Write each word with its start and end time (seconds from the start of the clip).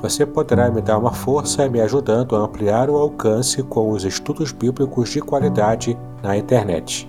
Você 0.00 0.24
poderá 0.24 0.70
me 0.70 0.80
dar 0.80 0.98
uma 0.98 1.12
força 1.12 1.68
me 1.68 1.80
ajudando 1.80 2.34
a 2.34 2.40
ampliar 2.40 2.88
o 2.88 2.96
alcance 2.96 3.62
com 3.62 3.90
os 3.90 4.04
estudos 4.04 4.50
bíblicos 4.50 5.10
de 5.10 5.20
qualidade 5.20 5.96
na 6.22 6.36
internet. 6.36 7.08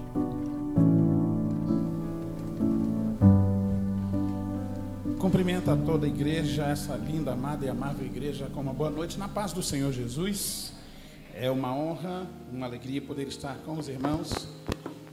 Cumprimento 5.17 5.71
a 5.71 5.77
toda 5.77 6.05
a 6.05 6.09
igreja, 6.09 6.65
essa 6.65 6.95
linda, 6.95 7.31
amada 7.31 7.65
e 7.65 7.69
amável 7.69 8.05
igreja, 8.05 8.47
com 8.53 8.59
uma 8.59 8.73
boa 8.73 8.89
noite 8.89 9.17
na 9.17 9.27
paz 9.27 9.53
do 9.53 9.63
Senhor 9.63 9.91
Jesus. 9.91 10.73
É 11.33 11.49
uma 11.49 11.73
honra, 11.73 12.27
uma 12.51 12.65
alegria 12.65 13.01
poder 13.01 13.27
estar 13.27 13.57
com 13.65 13.73
os 13.73 13.87
irmãos. 13.87 14.47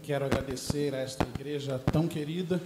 Quero 0.02 0.24
agradecer 0.24 0.94
a 0.94 0.98
esta 0.98 1.24
igreja 1.24 1.80
tão 1.92 2.08
querida 2.08 2.60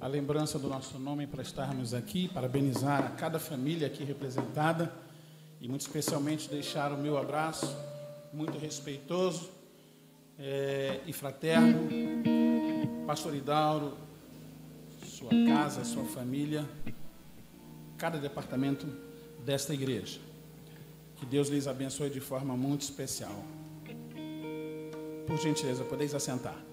a 0.00 0.06
lembrança 0.06 0.58
do 0.58 0.68
nosso 0.68 0.98
nome 0.98 1.26
para 1.26 1.42
estarmos 1.42 1.92
aqui, 1.92 2.28
parabenizar 2.28 3.04
a 3.04 3.10
cada 3.10 3.38
família 3.38 3.86
aqui 3.86 4.04
representada 4.04 4.92
e 5.60 5.68
muito 5.68 5.80
especialmente 5.80 6.48
deixar 6.48 6.92
o 6.92 6.96
meu 6.96 7.18
abraço 7.18 7.76
muito 8.32 8.58
respeitoso 8.58 9.50
é, 10.38 11.00
e 11.06 11.12
fraterno, 11.12 11.88
Pastor 13.06 13.34
Idauro, 13.34 13.96
sua 15.04 15.30
casa, 15.48 15.84
sua 15.84 16.04
família, 16.04 16.64
cada 17.96 18.18
departamento 18.18 18.86
desta 19.44 19.74
igreja. 19.74 20.20
Que 21.16 21.26
Deus 21.26 21.48
lhes 21.48 21.66
abençoe 21.66 22.08
de 22.08 22.20
forma 22.20 22.56
muito 22.56 22.82
especial. 22.82 23.44
Por 25.26 25.36
gentileza, 25.38 25.82
podeis 25.84 26.14
assentar. 26.14 26.67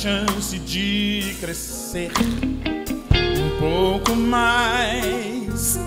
Chance 0.00 0.58
de 0.58 1.36
crescer 1.40 2.10
um 3.12 3.60
pouco 3.60 4.16
mais. 4.16 5.78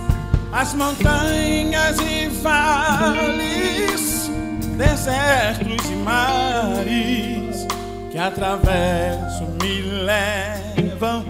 As 0.51 0.75
montanhas 0.75 1.97
e 1.99 2.27
vales, 2.43 4.29
desertos 4.77 5.89
e 5.89 5.95
mares 5.95 7.65
que 8.11 8.19
atravesso 8.19 9.45
me 9.59 9.81
levam 9.81 11.25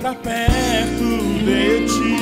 pra 0.00 0.14
perto 0.14 1.04
de 1.44 1.84
ti. 1.84 2.16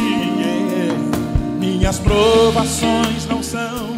Minhas 1.60 2.00
provações 2.00 3.26
não 3.28 3.40
são 3.44 3.93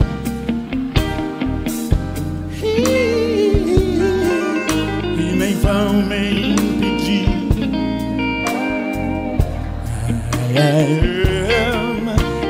vão 5.76 5.92
me 6.02 6.52
impedir. 6.52 7.28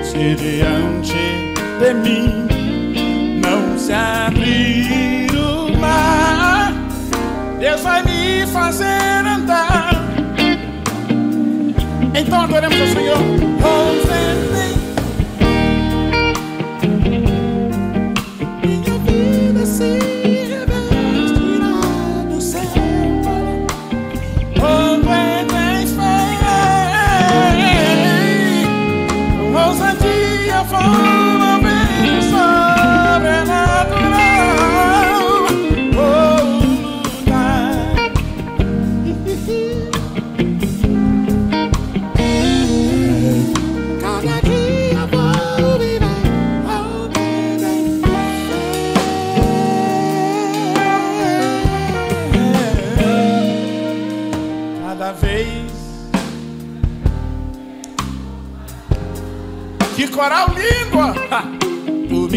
Se 0.04 0.34
diante 0.36 1.54
de 1.80 1.94
mim 1.94 3.38
não 3.42 3.76
se 3.78 3.92
abrir 3.92 5.30
o 5.34 5.76
mar, 5.78 6.72
Deus 7.58 7.80
vai 7.82 8.02
me 8.04 8.46
fazer 8.46 9.26
andar. 9.26 9.94
Então 12.14 12.40
adoremos 12.42 12.80
ao 12.80 12.86
Senhor. 12.86 14.15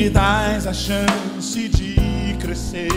Me 0.09 0.13
dás 0.13 0.65
a 0.65 0.73
chance 0.73 1.69
de 1.69 2.35
crescer. 2.39 2.89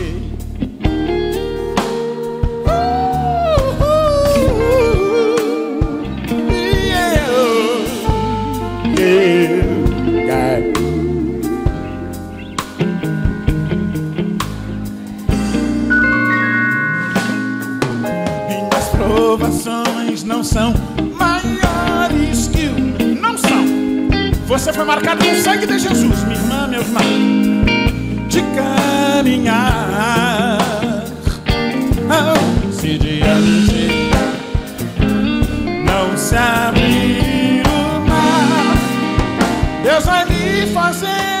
Minhas 18.47 18.89
provações 18.89 20.23
não 20.23 20.43
são 20.43 20.73
maiores 21.15 22.47
que 22.47 22.67
o. 22.67 23.21
Não 23.21 23.37
são. 23.37 23.63
Você 24.47 24.73
foi 24.73 24.85
marcado 24.85 25.23
com 25.23 25.31
o 25.31 25.41
sangue 25.41 25.67
de 25.67 25.79
Jesus, 25.79 26.23
minha 26.23 26.39
irmã, 26.39 26.52
De 28.29 28.41
caminhar. 28.55 29.89
Oh, 32.09 32.71
se 32.71 32.97
diante 32.97 34.09
não 35.85 36.17
se 36.17 36.35
abrir 36.35 37.63
o 37.67 37.99
mar, 38.07 38.77
Deus 39.83 40.05
vai 40.05 40.25
me 40.25 40.65
fazer 40.73 41.32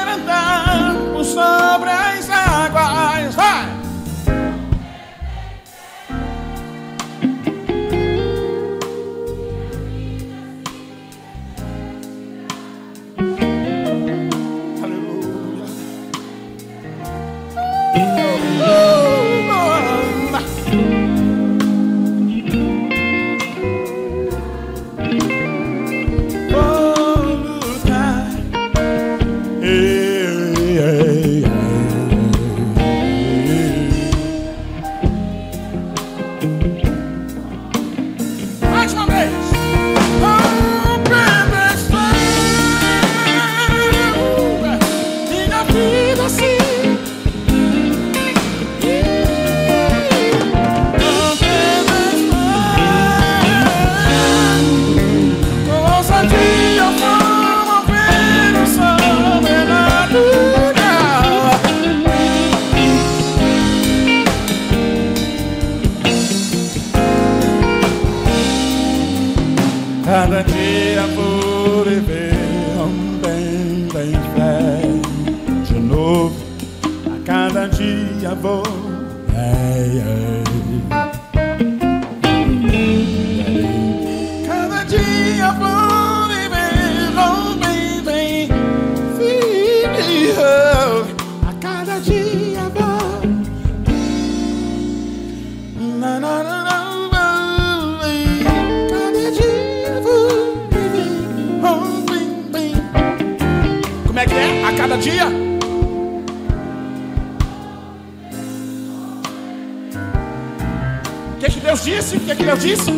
Disse? 111.83 112.15
O 112.15 112.19
que, 112.21 112.31
é 112.31 112.35
que 112.35 112.45
Deus 112.45 112.59
disse? 112.61 112.91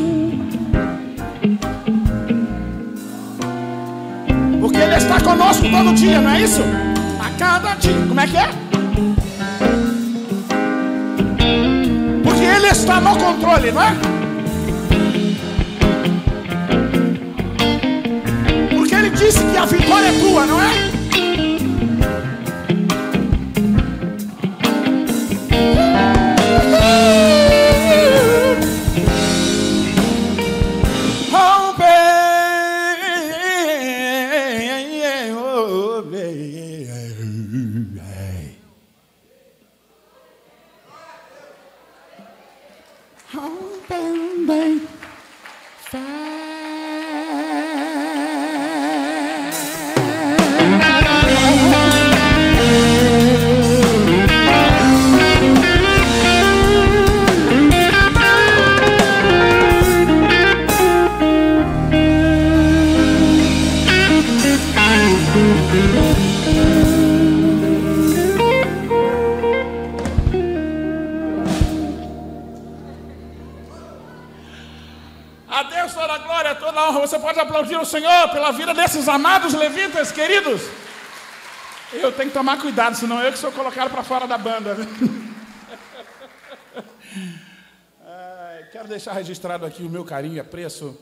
Porque 4.61 4.77
Ele 4.77 4.95
está 4.95 5.19
conosco 5.21 5.63
todo 5.71 5.93
dia, 5.95 6.21
não 6.21 6.29
é 6.29 6.41
isso? 6.41 6.61
A 7.19 7.31
cada 7.31 7.73
dia. 7.75 8.05
Como 8.07 8.19
é 8.19 8.27
que 8.27 8.37
é? 8.37 8.47
Porque 12.23 12.43
Ele 12.43 12.67
está 12.67 13.01
no 13.01 13.17
controle, 13.17 13.71
não 13.71 13.81
é? 13.81 13.95
Porque 18.69 18.93
Ele 18.93 19.09
disse 19.09 19.43
que 19.45 19.57
a 19.57 19.65
vitória 19.65 20.09
é 20.09 20.19
tua, 20.19 20.45
não 20.45 20.61
é? 20.61 20.84
Amados 79.07 79.53
levitas 79.53 80.11
queridos. 80.11 80.61
Eu 81.93 82.11
tenho 82.11 82.29
que 82.29 82.33
tomar 82.33 82.59
cuidado, 82.59 82.95
senão 82.95 83.21
eu 83.21 83.31
que 83.31 83.37
sou 83.37 83.51
colocado 83.51 83.89
para 83.89 84.03
fora 84.03 84.27
da 84.27 84.37
banda. 84.37 84.75
quero 88.75 88.89
deixar 88.89 89.13
registrado 89.13 89.65
aqui 89.65 89.83
o 89.83 89.89
meu 89.89 90.03
carinho 90.03 90.35
e 90.35 90.39
apreço 90.39 90.95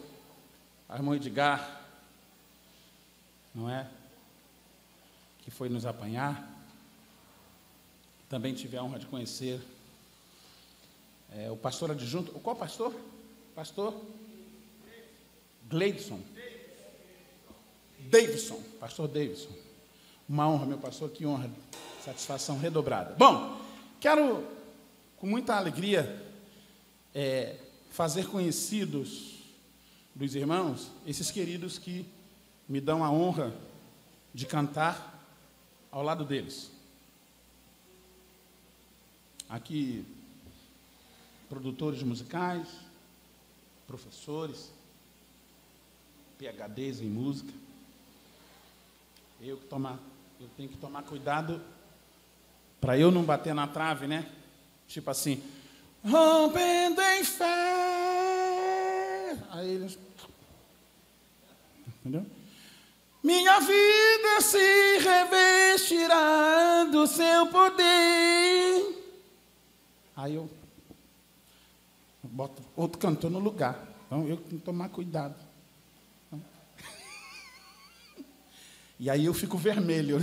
a 0.87 0.95
irmã 0.95 1.15
Edgar, 1.15 1.81
não 3.53 3.67
é? 3.67 3.89
Que 5.39 5.49
foi 5.49 5.69
nos 5.69 5.83
apanhar. 5.83 6.47
Também 8.29 8.53
tive 8.53 8.77
a 8.77 8.83
honra 8.83 8.99
de 8.99 9.07
conhecer 9.07 9.59
é, 11.35 11.49
o 11.49 11.57
pastor 11.57 11.89
adjunto. 11.89 12.31
Qual 12.41 12.55
pastor? 12.55 12.93
Pastor 13.55 13.99
Gleidson. 15.67 16.21
Davidson, 18.09 18.61
pastor 18.79 19.07
Davidson. 19.07 19.51
Uma 20.27 20.47
honra, 20.49 20.65
meu 20.65 20.77
pastor, 20.77 21.09
que 21.09 21.25
honra, 21.25 21.49
satisfação 22.03 22.57
redobrada. 22.57 23.15
Bom, 23.15 23.59
quero, 23.99 24.45
com 25.17 25.27
muita 25.27 25.55
alegria, 25.55 26.21
é, 27.13 27.57
fazer 27.89 28.27
conhecidos 28.27 29.39
dos 30.15 30.35
irmãos, 30.35 30.91
esses 31.05 31.31
queridos 31.31 31.77
que 31.77 32.05
me 32.67 32.79
dão 32.79 33.03
a 33.03 33.11
honra 33.11 33.53
de 34.33 34.45
cantar 34.45 35.23
ao 35.91 36.01
lado 36.01 36.25
deles. 36.25 36.71
Aqui, 39.49 40.05
produtores 41.49 42.01
musicais, 42.01 42.67
professores, 43.85 44.71
PHDs 46.39 47.01
em 47.01 47.09
música. 47.09 47.53
Eu, 49.45 49.57
que 49.57 49.65
tomar, 49.65 49.99
eu 50.39 50.47
tenho 50.55 50.69
que 50.69 50.77
tomar 50.77 51.03
cuidado 51.03 51.61
para 52.79 52.97
eu 52.97 53.11
não 53.11 53.23
bater 53.23 53.53
na 53.53 53.67
trave, 53.67 54.07
né? 54.07 54.31
Tipo 54.87 55.11
assim, 55.11 55.43
rompendo 56.01 57.01
em 57.01 57.25
fé. 57.25 57.45
Aí 59.51 59.69
eles. 59.69 59.99
Entendeu? 61.99 62.25
Minha 63.21 63.59
vida 63.59 64.39
se 64.39 64.99
revestirá 64.99 66.85
do 66.89 67.05
seu 67.05 67.45
poder. 67.47 69.03
Aí 70.15 70.35
eu 70.35 70.49
boto 72.23 72.63
outro 72.77 72.97
cantor 72.97 73.29
no 73.29 73.39
lugar. 73.39 73.77
Então 74.05 74.25
eu 74.25 74.37
tenho 74.37 74.59
que 74.59 74.65
tomar 74.65 74.87
cuidado. 74.87 75.35
E 78.99 79.09
aí 79.09 79.25
eu 79.25 79.33
fico 79.33 79.57
vermelho. 79.57 80.19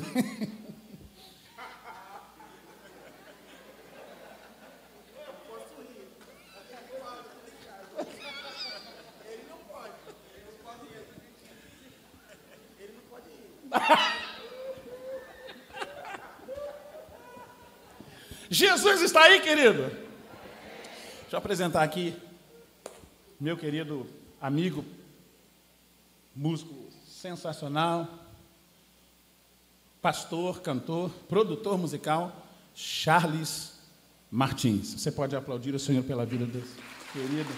Jesus 18.51 19.01
está 19.03 19.23
aí, 19.23 19.41
querido. 19.41 19.89
Deixa 21.21 21.37
eu 21.37 21.39
apresentar 21.39 21.83
aqui 21.83 22.15
meu 23.39 23.57
querido 23.57 24.07
amigo, 24.41 24.85
músico 26.35 26.91
sensacional, 27.07 28.09
pastor, 30.01 30.61
cantor, 30.61 31.11
produtor 31.29 31.77
musical, 31.79 32.35
Charles 32.75 33.73
Martins. 34.31 34.95
Você 34.95 35.13
pode 35.13 35.37
aplaudir 35.37 35.75
o 35.75 35.79
Senhor 35.79 36.03
pela 36.03 36.25
vida 36.25 36.47
desse 36.47 36.75
querido. 37.13 37.51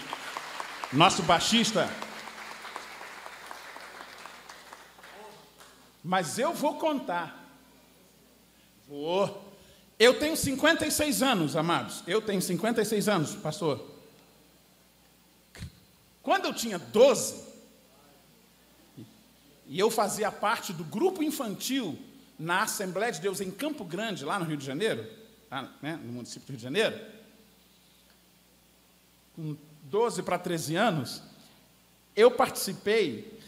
Nosso 0.91 1.23
baixista. 1.23 1.89
Mas 6.03 6.37
eu 6.37 6.53
vou 6.53 6.75
contar. 6.75 7.47
Vou. 8.87 9.51
Eu 9.97 10.19
tenho 10.19 10.35
56 10.35 11.23
anos, 11.23 11.55
amados. 11.55 12.03
Eu 12.05 12.21
tenho 12.21 12.41
56 12.41 13.07
anos, 13.07 13.35
pastor. 13.35 13.89
Quando 16.21 16.45
eu 16.45 16.53
tinha 16.53 16.77
12, 16.77 17.53
e 19.67 19.79
eu 19.79 19.89
fazia 19.89 20.31
parte 20.31 20.73
do 20.73 20.83
grupo 20.83 21.23
infantil 21.23 21.97
na 22.37 22.63
Assembleia 22.63 23.11
de 23.11 23.21
Deus 23.21 23.41
em 23.41 23.51
Campo 23.51 23.83
Grande, 23.83 24.25
lá 24.25 24.39
no 24.39 24.45
Rio 24.45 24.57
de 24.57 24.65
Janeiro, 24.65 25.07
lá, 25.49 25.71
né, 25.81 25.99
no 26.03 26.13
município 26.13 26.47
do 26.47 26.49
Rio 26.49 26.57
de 26.57 26.63
Janeiro, 26.63 26.99
com 29.35 29.57
12 29.83 30.23
para 30.23 30.37
13 30.37 30.75
anos, 30.75 31.23
eu 32.15 32.31
participei 32.31 33.39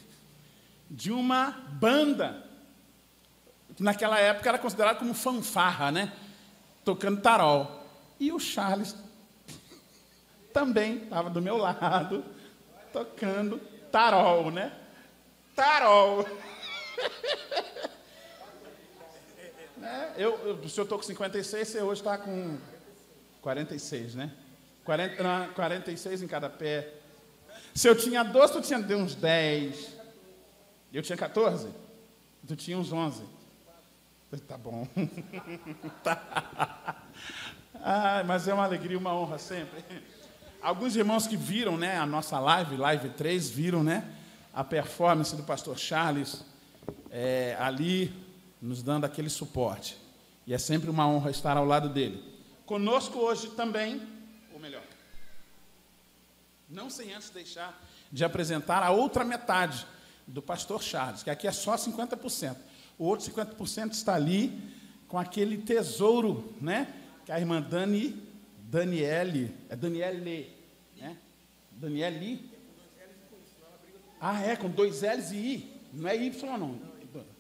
de 0.89 1.11
uma 1.11 1.51
banda, 1.51 2.43
que 3.75 3.83
naquela 3.83 4.19
época 4.19 4.49
era 4.49 4.57
considerada 4.59 4.97
como 4.99 5.13
fanfarra, 5.13 5.91
né? 5.91 6.13
Tocando 6.83 7.21
tarol. 7.21 7.83
E 8.19 8.31
o 8.31 8.39
Charles 8.39 8.95
também 10.53 11.03
estava 11.03 11.29
do 11.29 11.41
meu 11.41 11.57
lado, 11.57 12.23
tocando 12.93 13.57
tarol, 13.91 14.51
né? 14.51 14.71
Tarol. 15.55 16.25
né? 19.85 20.13
eu, 20.17 20.31
eu, 20.45 20.55
o 20.55 20.69
senhor 20.69 20.83
estou 20.83 20.97
com 20.97 21.03
56, 21.03 21.67
você 21.67 21.81
hoje 21.81 22.01
está 22.01 22.17
com 22.17 22.57
46, 23.41 24.15
né? 24.15 24.31
40, 24.83 25.23
não, 25.23 25.53
46 25.53 26.23
em 26.23 26.27
cada 26.27 26.49
pé. 26.49 26.93
Se 27.73 27.87
eu 27.87 27.95
tinha 27.95 28.23
12, 28.23 28.53
tu 28.53 28.61
tinha 28.61 28.79
uns 28.97 29.15
10. 29.15 29.95
Eu 30.93 31.01
tinha 31.01 31.17
14? 31.17 31.69
Tu 32.47 32.55
tinha 32.55 32.77
uns 32.77 32.91
11. 32.91 33.23
Tá 34.47 34.57
bom. 34.57 34.87
tá. 36.03 37.03
Ah, 37.75 38.23
mas 38.25 38.47
é 38.47 38.53
uma 38.53 38.63
alegria, 38.63 38.97
uma 38.97 39.13
honra 39.13 39.37
sempre. 39.37 39.83
Alguns 40.61 40.95
irmãos 40.95 41.27
que 41.27 41.37
viram 41.37 41.77
né, 41.77 41.97
a 41.97 42.05
nossa 42.05 42.39
live, 42.39 42.75
live 42.75 43.09
3, 43.09 43.49
viram 43.49 43.83
né, 43.83 44.03
a 44.53 44.63
performance 44.63 45.35
do 45.35 45.43
pastor 45.43 45.77
Charles 45.77 46.43
é, 47.11 47.55
ali, 47.59 48.11
nos 48.61 48.81
dando 48.81 49.05
aquele 49.05 49.29
suporte. 49.29 49.97
E 50.47 50.53
é 50.53 50.57
sempre 50.57 50.89
uma 50.89 51.07
honra 51.07 51.31
estar 51.31 51.57
ao 51.57 51.65
lado 51.65 51.89
dele. 51.89 52.23
Conosco 52.65 53.19
hoje 53.19 53.49
também, 53.51 54.01
ou 54.53 54.59
melhor, 54.59 54.83
não 56.69 56.89
sem 56.89 57.13
antes 57.13 57.29
deixar 57.29 57.79
de 58.11 58.23
apresentar 58.23 58.83
a 58.83 58.91
outra 58.91 59.23
metade 59.23 59.85
do 60.27 60.41
pastor 60.41 60.81
Charles, 60.81 61.23
que 61.23 61.29
aqui 61.29 61.47
é 61.47 61.51
só 61.51 61.75
50%. 61.75 62.55
O 62.97 63.05
outro 63.05 63.29
50% 63.31 63.91
está 63.91 64.15
ali 64.15 64.73
com 65.07 65.17
aquele 65.17 65.57
tesouro, 65.57 66.53
né? 66.61 66.93
Que 67.25 67.31
a 67.31 67.39
irmã 67.39 67.61
Dani, 67.61 68.21
Daniele, 68.59 69.55
é 69.69 69.75
Daniele, 69.75 70.55
né? 70.97 71.17
Daniele. 71.71 72.49
Ah, 74.19 74.41
é, 74.41 74.55
com 74.55 74.69
dois 74.69 75.01
L's 75.01 75.31
e 75.31 75.35
I. 75.35 75.81
Não 75.93 76.09
é 76.09 76.15
Y, 76.15 76.57
não. 76.57 76.79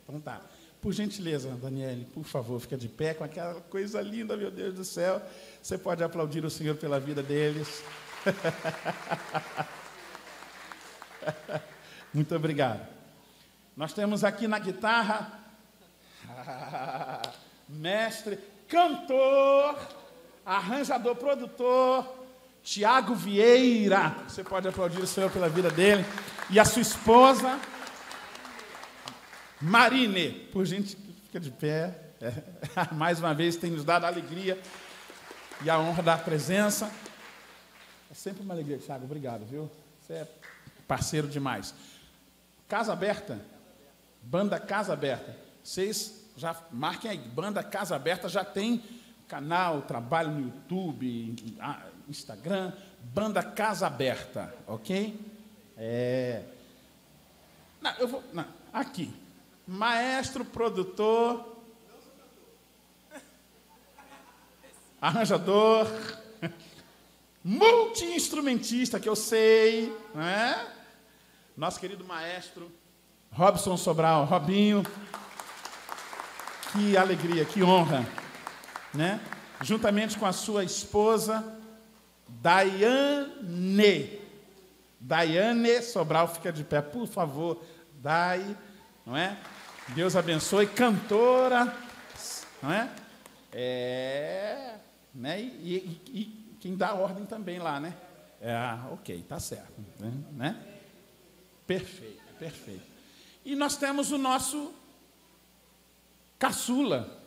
Então 0.03 0.21
tá. 0.21 0.41
Por 0.85 0.93
gentileza, 0.93 1.49
Daniele, 1.59 2.05
por 2.13 2.23
favor, 2.23 2.59
fica 2.59 2.77
de 2.77 2.87
pé 2.87 3.15
com 3.15 3.23
aquela 3.23 3.55
coisa 3.55 3.99
linda, 4.03 4.37
meu 4.37 4.51
Deus 4.51 4.75
do 4.75 4.85
céu. 4.85 5.19
Você 5.59 5.79
pode 5.79 6.03
aplaudir 6.03 6.45
o 6.45 6.49
Senhor 6.51 6.75
pela 6.75 6.99
vida 6.99 7.23
deles. 7.23 7.83
Muito 12.13 12.35
obrigado. 12.35 12.87
Nós 13.75 13.93
temos 13.93 14.23
aqui 14.23 14.47
na 14.47 14.59
guitarra, 14.59 15.39
mestre, 17.67 18.37
cantor, 18.67 19.79
arranjador, 20.45 21.15
produtor, 21.15 22.07
Tiago 22.61 23.15
Vieira. 23.15 24.15
Você 24.27 24.43
pode 24.43 24.67
aplaudir 24.67 25.01
o 25.01 25.07
Senhor 25.07 25.31
pela 25.31 25.49
vida 25.49 25.71
dele. 25.71 26.05
E 26.51 26.59
a 26.59 26.63
sua 26.63 26.83
esposa, 26.83 27.59
Marine. 29.61 30.31
Por 30.51 30.65
gente, 30.65 30.95
fica 31.25 31.39
de 31.39 31.51
pé. 31.51 31.99
É, 32.21 32.93
mais 32.93 33.19
uma 33.19 33.33
vez 33.33 33.55
tem 33.55 33.71
nos 33.71 33.83
dado 33.83 34.05
a 34.05 34.07
alegria 34.07 34.59
e 35.63 35.69
a 35.69 35.79
honra 35.79 36.03
da 36.03 36.17
presença. 36.17 36.91
É 38.09 38.13
sempre 38.13 38.43
uma 38.43 38.53
alegria, 38.53 38.77
Tiago. 38.77 39.05
Obrigado, 39.05 39.45
viu? 39.45 39.69
Você 40.01 40.13
é 40.13 40.27
parceiro 40.87 41.27
demais. 41.27 41.73
Casa 42.67 42.93
Aberta, 42.93 43.39
banda 44.21 44.59
Casa 44.59 44.93
Aberta. 44.93 45.35
Vocês 45.63 46.25
já 46.37 46.55
marquem 46.71 47.11
aí, 47.11 47.17
banda 47.17 47.63
Casa 47.63 47.95
Aberta 47.95 48.27
já 48.27 48.43
tem 48.43 48.83
canal, 49.27 49.81
trabalho 49.83 50.31
no 50.31 50.41
YouTube, 50.41 51.35
Instagram, 52.07 52.71
banda 53.01 53.41
Casa 53.41 53.87
Aberta, 53.87 54.53
ok? 54.67 55.19
É. 55.77 56.43
Não, 57.81 57.91
eu 57.93 58.07
vou. 58.07 58.23
Não, 58.33 58.45
aqui. 58.71 59.13
Maestro, 59.67 60.45
produtor, 60.45 61.57
arranjador, 65.01 65.87
multi-instrumentista, 67.43 68.99
que 68.99 69.09
eu 69.09 69.15
sei, 69.15 69.95
né? 70.13 70.67
Nosso 71.57 71.79
querido 71.79 72.03
maestro 72.03 72.71
Robson 73.35 73.75
Sobral, 73.75 74.23
Robinho. 74.23 74.81
Que 76.71 76.95
alegria, 76.95 77.43
que 77.43 77.61
honra, 77.61 78.07
né? 78.93 79.19
Juntamente 79.61 80.17
com 80.17 80.25
a 80.25 80.31
sua 80.31 80.63
esposa, 80.63 81.43
Daiane. 82.27 84.21
Daiane 84.99 85.81
Sobral, 85.81 86.29
fica 86.29 86.51
de 86.51 86.63
pé, 86.63 86.81
por 86.81 87.07
favor. 87.07 87.61
Dai, 88.01 88.57
não 89.05 89.17
é? 89.17 89.37
Deus 89.89 90.15
abençoe, 90.15 90.65
cantora, 90.65 91.77
não 92.61 92.71
é? 92.71 92.89
É, 93.53 94.79
né? 95.13 95.39
E, 95.39 95.75
e, 95.75 96.19
e 96.19 96.57
quem 96.59 96.75
dá 96.75 96.95
ordem 96.95 97.25
também 97.25 97.59
lá, 97.59 97.79
né? 97.79 97.95
É, 98.41 98.51
ah, 98.51 98.89
ok, 98.91 99.23
tá 99.29 99.39
certo. 99.39 99.73
Né? 99.99 100.11
né? 100.31 100.79
Perfeito, 101.67 102.21
perfeito. 102.39 102.83
E 103.45 103.55
nós 103.55 103.77
temos 103.77 104.11
o 104.11 104.17
nosso 104.17 104.73
caçula, 106.39 107.21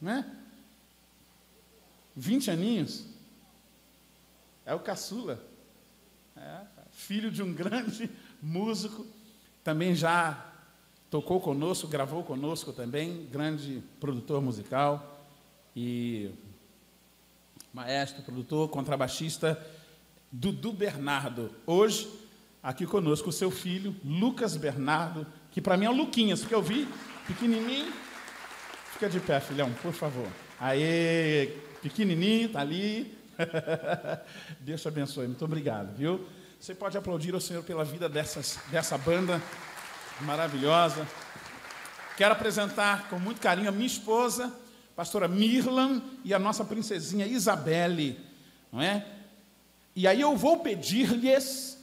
né? 0.00 0.28
20 2.16 2.50
aninhos. 2.50 3.06
É 4.66 4.74
o 4.74 4.80
caçula. 4.80 5.40
É, 6.36 6.62
filho 6.90 7.30
de 7.30 7.44
um 7.44 7.52
grande 7.54 8.10
músico, 8.42 9.06
também 9.62 9.94
já 9.94 10.51
tocou 11.12 11.38
conosco, 11.38 11.86
gravou 11.86 12.24
conosco 12.24 12.72
também, 12.72 13.28
grande 13.30 13.82
produtor 14.00 14.40
musical 14.40 15.20
e 15.76 16.30
maestro, 17.70 18.22
produtor, 18.22 18.70
contrabaixista, 18.70 19.62
Dudu 20.32 20.72
Bernardo. 20.72 21.50
Hoje, 21.66 22.10
aqui 22.62 22.86
conosco, 22.86 23.28
o 23.28 23.32
seu 23.32 23.50
filho, 23.50 23.94
Lucas 24.02 24.56
Bernardo, 24.56 25.26
que 25.50 25.60
para 25.60 25.76
mim 25.76 25.84
é 25.84 25.90
o 25.90 25.94
Luquinhas, 25.94 26.40
porque 26.40 26.54
eu 26.54 26.62
vi, 26.62 26.88
pequenininho. 27.26 27.92
Fica 28.94 29.10
de 29.10 29.20
pé, 29.20 29.38
filhão, 29.38 29.70
por 29.82 29.92
favor. 29.92 30.28
Aê, 30.58 31.58
pequenininho, 31.82 32.48
tá 32.48 32.62
ali. 32.62 33.14
Deus 34.60 34.80
te 34.80 34.88
abençoe, 34.88 35.26
muito 35.26 35.44
obrigado, 35.44 35.94
viu? 35.94 36.26
Você 36.58 36.74
pode 36.74 36.96
aplaudir 36.96 37.34
ao 37.34 37.40
Senhor 37.40 37.62
pela 37.64 37.84
vida 37.84 38.08
dessas, 38.08 38.58
dessa 38.70 38.96
banda 38.96 39.42
maravilhosa. 40.20 41.06
Quero 42.16 42.32
apresentar 42.32 43.08
com 43.08 43.18
muito 43.18 43.40
carinho 43.40 43.68
a 43.68 43.72
minha 43.72 43.86
esposa, 43.86 44.54
pastora 44.94 45.26
Mirlan 45.26 46.02
e 46.24 46.34
a 46.34 46.38
nossa 46.38 46.64
princesinha 46.64 47.26
Isabelle, 47.26 48.20
não 48.70 48.80
é? 48.80 49.06
E 49.94 50.06
aí 50.06 50.20
eu 50.20 50.36
vou 50.36 50.60
pedir-lhes 50.60 51.78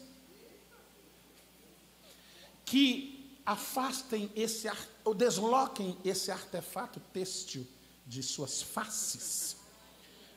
que 2.65 3.39
afastem 3.45 4.31
esse 4.35 4.69
ou 5.03 5.13
desloquem 5.13 5.97
esse 6.05 6.31
artefato 6.31 6.99
têxtil 7.11 7.67
de 8.05 8.21
suas 8.21 8.61
faces, 8.61 9.57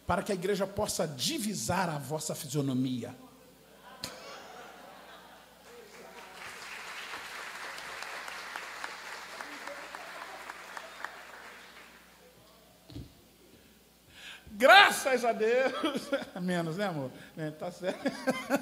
para 0.07 0.23
que 0.23 0.33
a 0.33 0.35
igreja 0.35 0.67
possa 0.67 1.07
divisar 1.07 1.89
a 1.89 1.99
vossa 1.99 2.35
fisionomia. 2.35 3.15
Graças 14.63 15.25
a 15.25 15.33
Deus. 15.33 15.73
Menos, 16.41 16.77
né, 16.77 16.87
amor? 16.87 17.11
É, 17.37 17.51
tá 17.51 17.73
certo. 17.73 17.99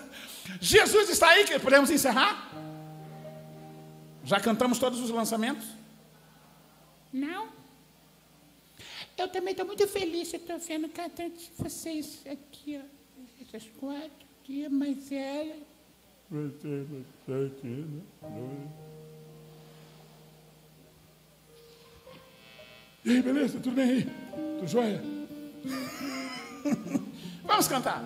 Jesus 0.59 1.11
está 1.11 1.29
aí, 1.29 1.45
que 1.45 1.59
podemos 1.59 1.91
encerrar? 1.91 2.51
Já 4.25 4.41
cantamos 4.41 4.79
todos 4.79 4.99
os 4.99 5.11
lançamentos? 5.11 5.67
Não. 7.13 7.51
Eu 9.19 9.29
também 9.29 9.51
estou 9.51 9.67
muito 9.67 9.87
feliz, 9.87 10.33
estou 10.33 10.59
vendo 10.59 10.89
cantando 10.89 11.35
vocês 11.59 12.23
aqui, 12.27 12.81
ó. 12.83 13.43
Essas 13.43 13.69
quatro 13.79 14.27
aqui, 14.41 14.71
mas 14.71 15.13
ela. 15.13 15.57
Você, 16.31 16.87
você 17.27 17.47
aqui, 17.47 17.67
né? 17.67 18.03
E 23.05 23.11
aí, 23.11 23.23
beleza? 23.23 23.61
Tudo 23.61 23.75
bem 23.77 23.91
aí? 23.91 24.07
Tudo 24.61 24.67
jóia? 24.67 25.20
Vamos 27.45 27.69
cantar. 27.69 28.03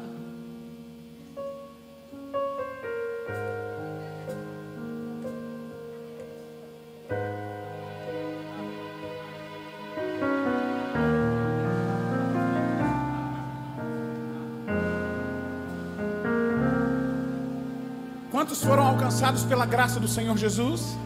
Quantos 18.31 18.63
foram 18.63 18.87
alcançados 18.87 19.45
pela 19.45 19.65
graça 19.65 19.99
do 19.99 20.09
Senhor 20.09 20.37
Jesus? 20.37 20.97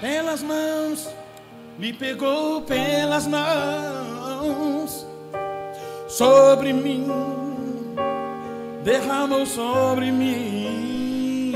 Pelas 0.00 0.42
mãos, 0.42 1.08
me 1.78 1.92
pegou 1.92 2.62
pelas 2.62 3.26
mãos, 3.26 5.06
sobre 6.08 6.72
mim, 6.72 7.06
derramou 8.84 9.44
sobre 9.44 10.10
mim 10.12 11.54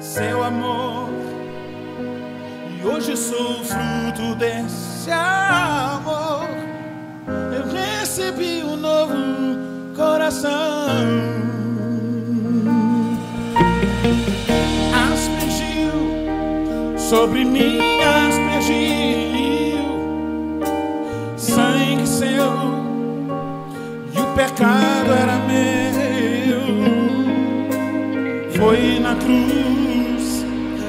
seu 0.00 0.42
amor, 0.42 1.08
e 2.78 2.86
hoje 2.86 3.16
sou 3.16 3.64
fruto 3.64 4.34
desse 4.36 5.10
amor. 5.10 6.48
Eu 7.56 7.72
recebi 7.72 8.62
um 8.62 8.76
novo 8.76 9.14
coração. 9.96 11.40
sobre 17.10 17.44
mim 17.44 17.99
pecado 24.60 25.12
era 25.12 25.38
meu. 25.48 26.60
Foi 28.58 29.00
na 29.00 29.14
cruz, 29.16 30.44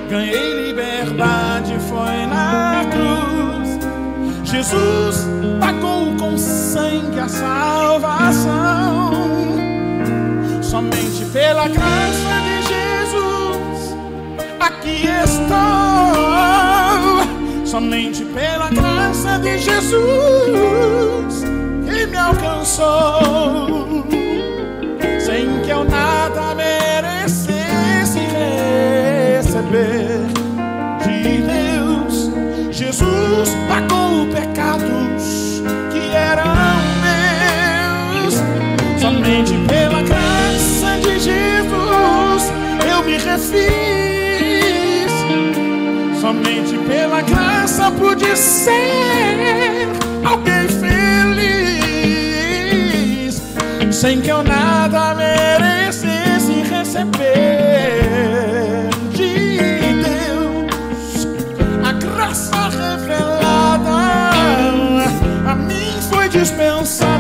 ganhei 0.10 0.66
liberdade. 0.68 1.78
Foi 1.88 2.25
na 2.25 2.86
cruz, 2.92 3.80
Jesus 4.44 5.25
pagou 5.62 6.13
com 6.18 6.38
sangue 6.38 7.18
a 7.20 7.30
salvação. 7.30 9.12
Somente 10.62 11.24
pela 11.32 11.70
graça 11.70 12.42
de 12.44 12.62
Jesus, 12.68 13.96
aqui 14.60 15.08
estou 15.24 15.56
somente 17.65 18.26
pela 18.26 18.69
graça 18.69 19.39
de 19.39 19.58
Jesus 19.58 21.40
me 22.12 22.17
alcançou, 22.17 24.06
sem 25.19 25.62
que 25.62 25.69
eu 25.69 25.86
nada 25.86 26.54
merecesse 26.54 28.19
receber 29.39 30.19
de 31.04 31.41
Deus. 31.41 32.30
Jesus 32.69 33.50
pagou 33.67 34.28
pecados 34.28 35.63
que 35.91 36.13
eram 36.13 36.54
meus, 37.06 38.36
somente 39.00 39.54
pela 39.67 40.02
graça 40.02 41.00
de 41.02 41.19
Jesus 41.19 42.52
eu 42.89 43.04
me 43.04 43.17
refiz 43.17 43.91
somente 46.19 46.78
pela 46.88 47.21
graça 47.21 47.91
pude 47.91 48.38
ser 48.38 49.88
alguém 50.24 50.61
sem 54.02 54.20
que 54.20 54.30
eu 54.30 54.42
nada 54.42 55.14
merecesse 55.14 56.64
receber 56.64 58.10
de 59.12 59.94
Deus. 60.02 61.28
A 61.88 61.94
graça 61.94 62.70
revelada 62.70 63.92
a 65.48 65.54
mim 65.54 66.02
foi 66.10 66.28
dispensada 66.30 67.11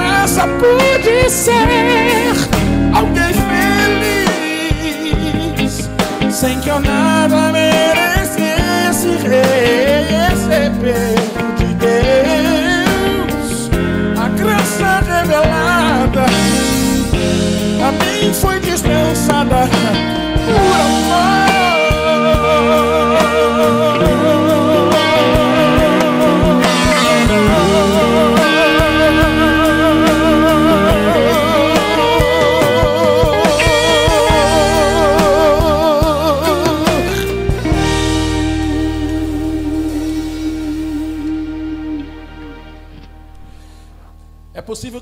graça 0.00 0.48
pude 0.58 1.30
ser 1.30 2.32
alguém 2.94 3.34
feliz, 5.58 5.90
sem 6.30 6.58
que 6.60 6.68
eu 6.70 6.80
nada 6.80 7.52
merecesse 7.52 9.08
receber 9.28 11.14
de 11.58 11.74
Deus. 11.74 13.48
A 14.18 14.28
graça 14.30 15.00
revelada 15.06 16.24
a 17.86 17.92
mim 17.92 18.32
foi 18.32 18.58
dispensada 18.60 19.68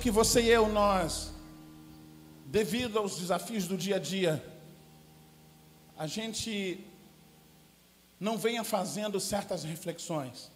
que 0.09 0.13
você 0.13 0.41
e 0.41 0.49
eu, 0.49 0.67
nós, 0.71 1.35
devido 2.47 2.99
aos 2.99 3.19
desafios 3.19 3.67
do 3.67 3.77
dia 3.77 3.97
a 3.97 3.99
dia, 3.99 4.43
a 5.99 6.07
gente 6.07 6.83
não 8.19 8.39
venha 8.39 8.65
fazendo 8.65 9.21
certas 9.21 9.65
reflexões 9.65 10.51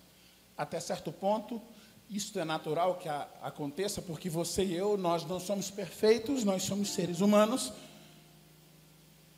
até 0.57 0.81
certo 0.81 1.13
ponto 1.13 1.61
Isso 2.09 2.39
é 2.39 2.47
natural 2.47 2.95
que 2.95 3.11
a, 3.11 3.29
aconteça 3.43 4.01
porque 4.01 4.31
você 4.31 4.65
e 4.65 4.75
eu, 4.75 4.97
nós 4.97 5.27
não 5.27 5.39
somos 5.39 5.71
perfeitos, 5.71 6.45
nós 6.45 6.63
somos 6.63 6.89
seres 6.89 7.21
humanos. 7.21 7.75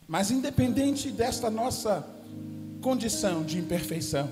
Mas 0.06 0.30
independente 0.30 1.10
desta 1.10 1.50
nossa 1.50 2.08
condição 2.80 3.42
de 3.42 3.58
imperfeição, 3.58 4.30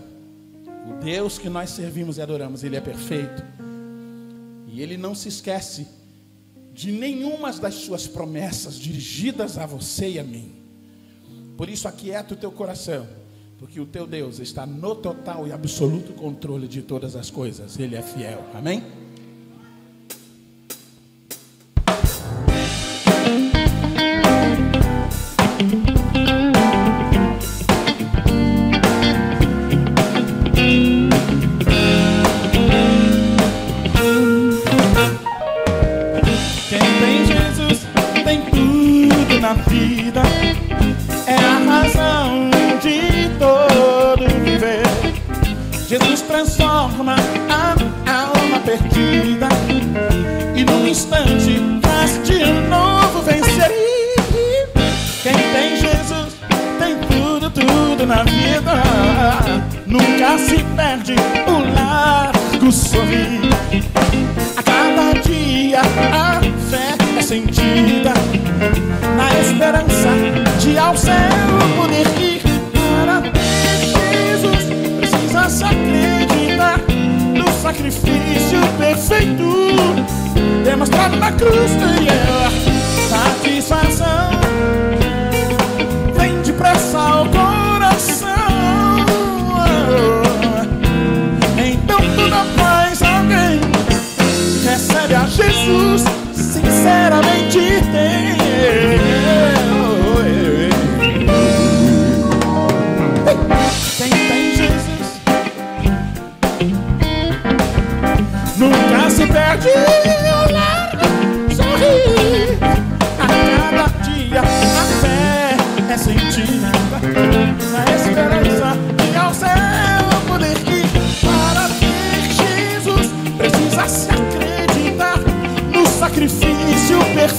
o 0.89 1.03
Deus 1.03 1.41
que 1.41 1.49
nós 1.49 1.71
servimos 1.71 2.19
e 2.19 2.23
adoramos, 2.23 2.63
ele 2.63 2.77
é 2.77 2.81
perfeito. 2.81 3.62
E 4.73 4.81
ele 4.81 4.97
não 4.97 5.15
se 5.15 5.29
esquece 5.29 5.87
de 6.73 6.91
nenhuma 6.91 7.53
das 7.53 7.75
suas 7.75 8.07
promessas 8.07 8.77
dirigidas 8.77 9.59
a 9.59 9.67
você 9.67 10.13
e 10.13 10.19
a 10.19 10.25
mim. 10.25 10.51
Por 11.59 11.69
isso, 11.69 11.87
aquieta 11.87 12.33
o 12.33 12.37
teu 12.37 12.51
coração, 12.51 13.07
porque 13.59 13.79
o 13.79 13.85
teu 13.85 14.07
Deus 14.07 14.39
está 14.41 14.65
no 14.65 14.95
total 14.95 15.47
e 15.47 15.53
absoluto 15.53 16.15
controle 16.15 16.67
de 16.67 16.81
todas 16.81 17.15
as 17.15 17.31
coisas. 17.31 17.79
Ele 17.79 17.95
é 17.95 18.03
fiel. 18.03 18.43
Amém? 18.55 18.83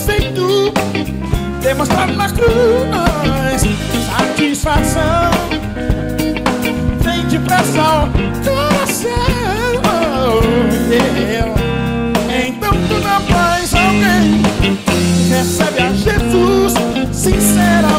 sem 0.05 0.33
tu 0.33 0.71
Demonstrar 1.61 2.07
na 2.07 2.29
cruz 2.29 3.61
Satisfação 4.05 5.31
Vem 6.99 7.25
depressa 7.27 8.09
coração. 8.43 9.11
Então 12.47 12.71
tu 12.87 12.99
não 12.99 13.21
mais 13.29 13.73
alguém 13.73 14.41
Recebe 15.29 15.81
a 15.81 15.93
Jesus 15.93 16.73
sincera 17.11 17.92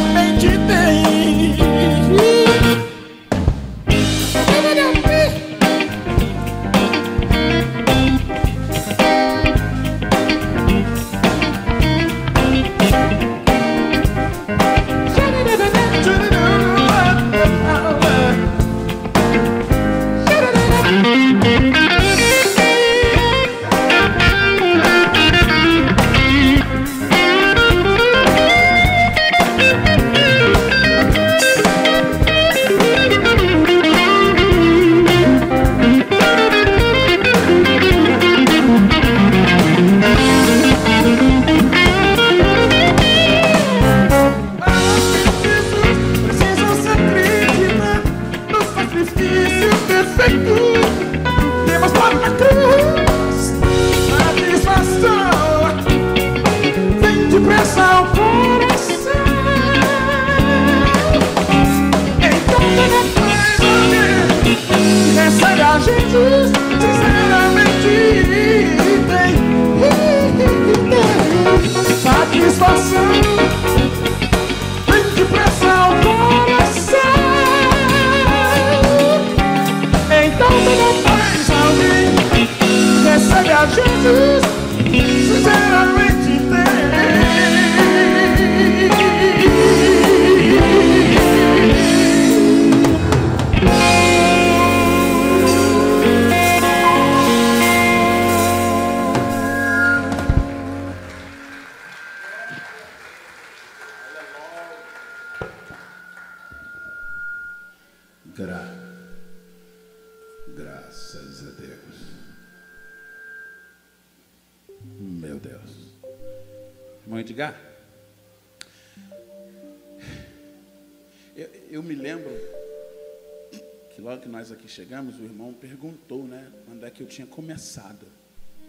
chegamos, 124.74 125.20
o 125.20 125.22
irmão 125.22 125.54
perguntou, 125.54 126.24
né, 126.24 126.50
quando 126.66 126.84
é 126.84 126.90
que 126.90 127.00
eu 127.00 127.06
tinha 127.06 127.28
começado, 127.28 128.08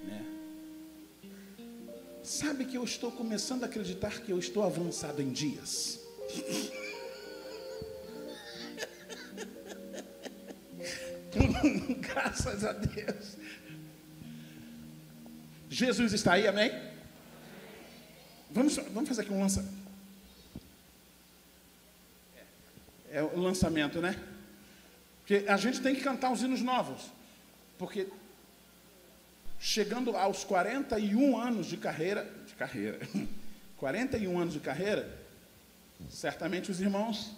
né? 0.04 0.24
Sabe 2.24 2.65
que 2.65 2.78
eu 2.78 2.84
estou 2.84 3.12
começando 3.12 3.63
a 3.63 3.65
acreditar 3.65 4.22
que 4.22 4.32
eu 4.32 4.38
estou 4.38 4.63
avançado 4.63 5.20
em 5.22 5.32
dias. 5.32 6.00
Graças 12.00 12.63
a 12.63 12.74
Deus. 12.74 13.38
Jesus 15.70 16.13
está 16.13 16.34
aí, 16.34 16.48
amém? 16.48 16.72
Vamos, 18.52 18.76
vamos 18.76 19.10
fazer 19.10 19.24
aqui 19.24 19.34
um 19.34 19.39
lançamento. 19.39 19.74
É 23.12 23.24
o 23.24 23.39
lançamento, 23.39 24.00
né? 24.02 24.35
Porque 25.26 25.50
a 25.50 25.58
gente 25.58 25.82
tem 25.82 25.96
que 25.96 26.02
cantar 26.02 26.32
os 26.32 26.44
hinos 26.44 26.62
novos. 26.62 27.02
Porque 27.80 28.08
chegando 29.60 30.16
aos 30.16 30.44
41 30.44 31.36
anos 31.36 31.66
de 31.66 31.78
carreira, 31.78 32.32
de 32.46 32.54
carreira, 32.54 33.00
41 33.78 34.40
anos 34.40 34.54
de 34.54 34.60
carreira, 34.60 35.10
certamente 36.12 36.70
os 36.70 36.80
irmãos, 36.80 37.32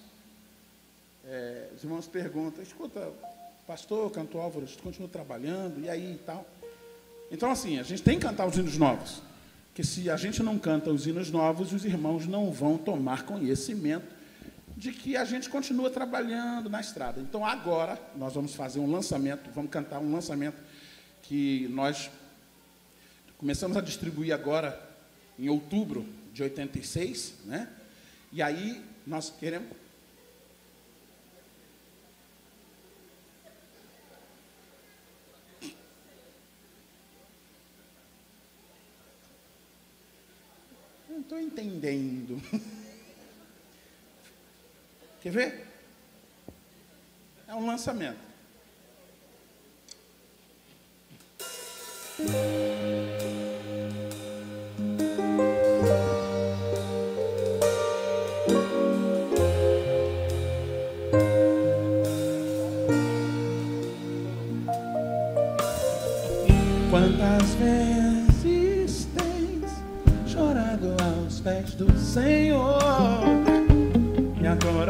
é, 1.26 1.70
os 1.74 1.82
irmãos 1.82 2.08
perguntam, 2.08 2.62
escuta, 2.62 3.10
pastor, 3.66 4.12
cantor 4.12 4.42
Álvaro, 4.42 4.68
você 4.68 4.78
continua 4.82 5.08
trabalhando, 5.08 5.80
e 5.80 5.90
aí 5.90 6.16
e 6.16 6.18
tal. 6.26 6.46
Então, 7.32 7.50
assim, 7.50 7.80
a 7.80 7.84
gente 7.84 8.04
tem 8.04 8.20
que 8.20 8.26
cantar 8.26 8.46
os 8.46 8.58
hinos 8.58 8.78
novos. 8.78 9.22
Porque 9.68 9.84
se 9.84 10.10
a 10.10 10.18
gente 10.18 10.44
não 10.44 10.60
canta 10.60 10.90
os 10.90 11.08
hinos 11.08 11.32
novos, 11.32 11.72
os 11.72 11.86
irmãos 11.86 12.28
não 12.28 12.52
vão 12.52 12.78
tomar 12.78 13.24
conhecimento 13.24 14.17
de 14.78 14.92
que 14.92 15.18
a 15.18 15.26
gente 15.26 15.50
continua 15.50 15.90
trabalhando 15.90 16.70
na 16.70 16.80
estrada. 16.80 17.20
Então, 17.20 17.44
agora, 17.44 18.00
nós 18.16 18.36
vamos 18.36 18.54
fazer 18.54 18.80
um 18.80 18.90
lançamento, 18.90 19.50
vamos 19.50 19.72
cantar 19.72 19.98
um 19.98 20.14
lançamento 20.14 20.62
que 21.24 21.68
nós 21.70 22.12
começamos 23.40 23.76
a 23.76 23.82
distribuir 23.82 24.32
agora 24.32 24.80
em 25.40 25.50
outubro 25.50 26.06
de 26.32 26.44
86, 26.44 27.34
né? 27.46 27.68
E 28.32 28.40
aí 28.40 28.84
nós 29.06 29.32
queremos 29.32 29.76
Não 41.10 41.22
estou 41.22 41.40
entendendo. 41.40 42.40
Quer 45.22 45.32
ver? 45.32 45.68
É 47.48 47.56
um 47.56 47.66
lançamento. 47.66 48.28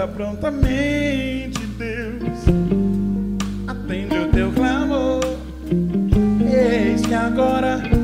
Prontamente 0.06 1.66
Deus 1.76 2.46
atende 3.68 4.20
o 4.20 4.28
teu 4.30 4.52
clamor. 4.52 5.22
Eis 6.46 7.02
que 7.02 7.16
agora 7.16 7.97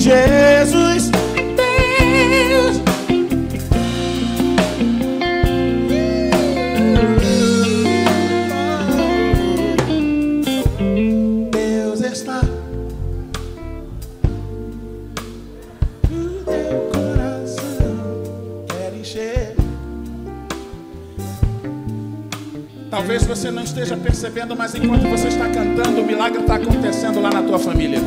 Jesus, 0.00 0.89
esteja 23.70 23.96
percebendo, 23.96 24.56
mas 24.56 24.74
enquanto 24.74 25.08
você 25.08 25.28
está 25.28 25.48
cantando, 25.48 26.00
o 26.00 26.04
milagre 26.04 26.40
está 26.40 26.56
acontecendo 26.56 27.20
lá 27.20 27.30
na 27.30 27.42
tua 27.42 27.58
família. 27.58 28.00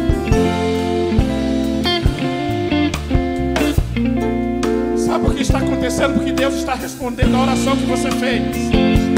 Sabe 4.98 5.26
por 5.26 5.34
que 5.34 5.42
está 5.42 5.60
acontecendo? 5.60 6.16
Porque 6.16 6.34
Deus 6.34 6.56
está 6.56 6.76
respondendo 6.76 7.36
a 7.36 7.44
oração 7.44 7.78
que 7.78 7.86
você 7.86 8.12
fez. 8.12 8.44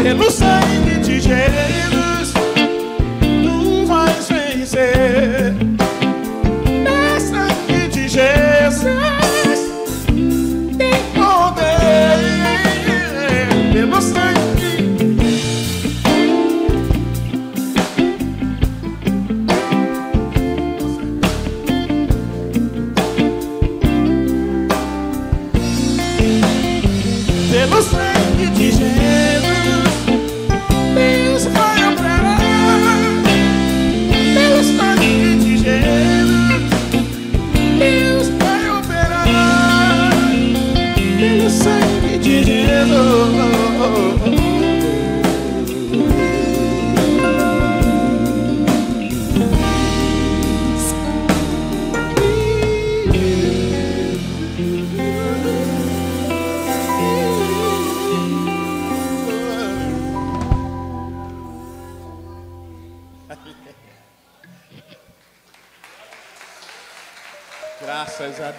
Pelo 0.01 0.29
sangue 0.29 0.99
de 1.03 1.19
Jesus, 1.19 2.33
tu 3.43 3.85
vais 3.87 4.29
vencer. 4.29 5.74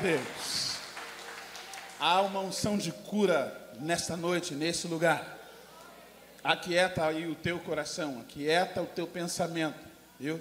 Deus. 0.07 0.77
Há 1.99 2.23
uma 2.23 2.39
unção 2.39 2.79
de 2.79 2.93
cura 2.93 3.73
nesta 3.81 4.17
noite, 4.17 4.55
nesse 4.55 4.87
lugar. 4.87 5.37
Aquieta 6.45 7.07
aí 7.07 7.27
o 7.27 7.35
teu 7.35 7.59
coração, 7.59 8.21
aquieta 8.21 8.81
o 8.81 8.87
teu 8.87 9.09
pensamento, 9.09 9.81
viu? 10.21 10.41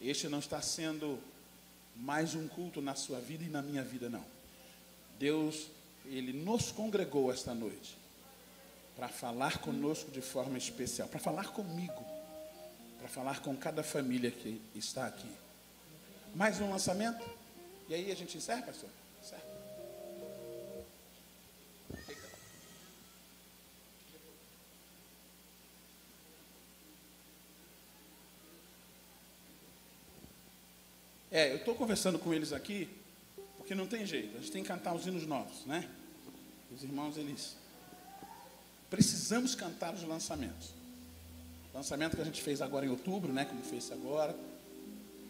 Este 0.00 0.28
não 0.28 0.38
está 0.38 0.62
sendo 0.62 1.18
mais 1.96 2.36
um 2.36 2.46
culto 2.46 2.80
na 2.80 2.94
sua 2.94 3.18
vida 3.18 3.42
e 3.42 3.48
na 3.48 3.60
minha 3.60 3.82
vida, 3.82 4.08
não. 4.08 4.24
Deus, 5.18 5.66
Ele 6.06 6.32
nos 6.32 6.70
congregou 6.70 7.32
esta 7.32 7.52
noite 7.52 7.98
para 8.94 9.08
falar 9.08 9.58
conosco 9.58 10.12
de 10.12 10.20
forma 10.20 10.56
especial, 10.56 11.08
para 11.08 11.18
falar 11.18 11.48
comigo, 11.48 12.04
para 13.00 13.08
falar 13.08 13.40
com 13.40 13.56
cada 13.56 13.82
família 13.82 14.30
que 14.30 14.62
está 14.76 15.08
aqui. 15.08 15.30
Mais 16.36 16.60
um 16.60 16.70
lançamento? 16.70 17.37
E 17.88 17.94
aí 17.94 18.12
a 18.12 18.14
gente 18.14 18.36
encerra, 18.36 18.62
pastor? 18.62 18.90
Certo. 19.22 19.48
É, 31.30 31.52
eu 31.52 31.56
estou 31.56 31.74
conversando 31.74 32.18
com 32.18 32.34
eles 32.34 32.52
aqui, 32.52 32.88
porque 33.56 33.74
não 33.74 33.86
tem 33.86 34.04
jeito, 34.04 34.36
a 34.36 34.40
gente 34.40 34.50
tem 34.50 34.62
que 34.62 34.68
cantar 34.68 34.94
os 34.94 35.06
hinos 35.06 35.26
novos, 35.26 35.64
né? 35.66 35.88
Os 36.74 36.82
irmãos, 36.82 37.16
eles. 37.16 37.56
Precisamos 38.90 39.54
cantar 39.54 39.94
os 39.94 40.02
lançamentos. 40.02 40.70
Lançamento 41.72 42.16
que 42.16 42.22
a 42.22 42.24
gente 42.24 42.42
fez 42.42 42.60
agora 42.60 42.84
em 42.84 42.88
outubro, 42.88 43.32
né? 43.32 43.44
Como 43.44 43.62
fez 43.62 43.92
agora. 43.92 44.34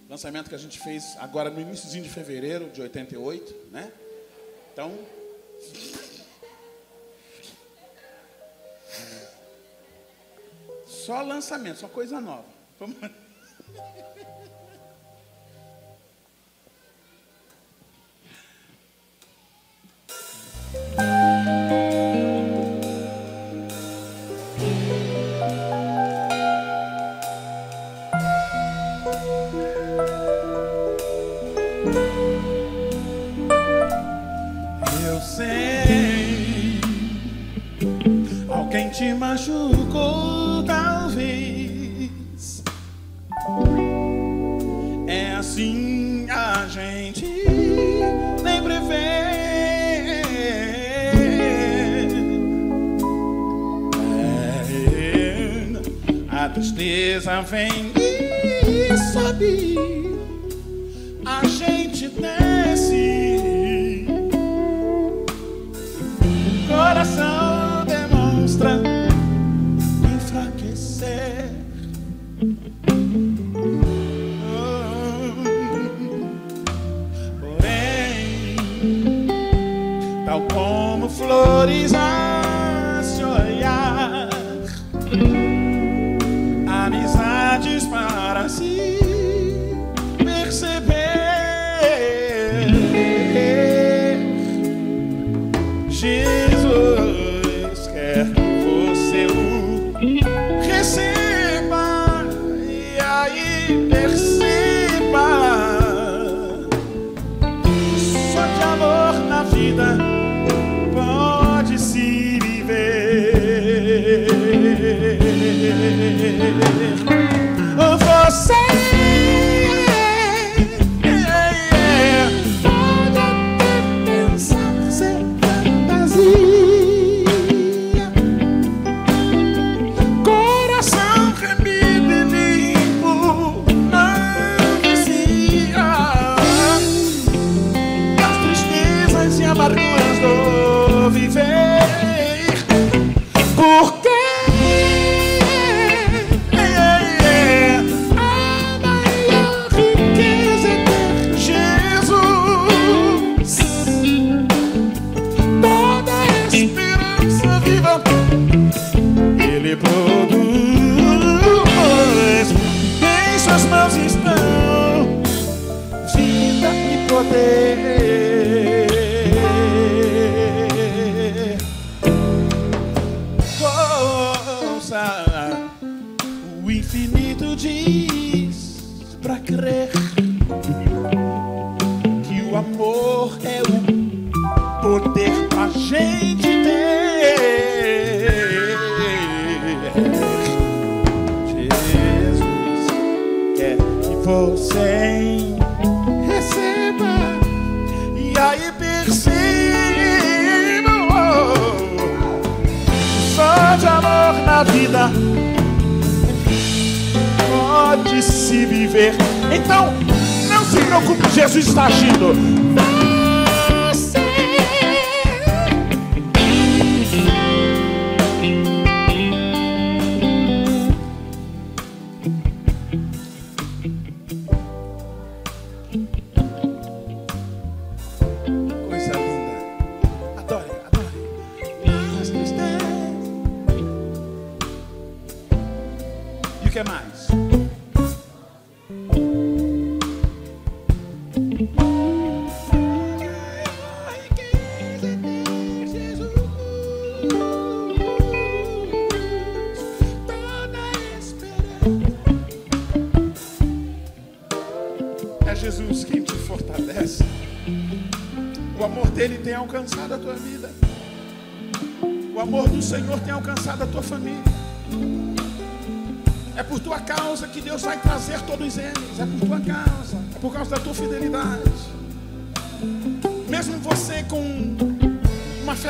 Lançamento 0.09 0.49
que 0.49 0.55
a 0.55 0.59
gente 0.59 0.79
fez 0.79 1.17
agora 1.19 1.51
no 1.51 1.61
início 1.61 1.91
de 1.91 2.09
fevereiro 2.09 2.71
de 2.71 2.81
88, 2.81 3.71
né? 3.71 3.93
Então. 4.73 4.99
Só 10.87 11.21
lançamento, 11.21 11.81
só 11.81 11.89
coisa 11.89 12.21
nova. 12.21 12.47
Vamos. 12.81 12.97